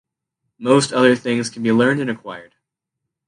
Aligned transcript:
Most 0.57 0.91
other 0.93 1.15
things 1.15 1.51
can 1.51 1.61
be 1.61 1.71
learned 1.71 2.01
and 2.01 2.09
acquired. 2.09 2.55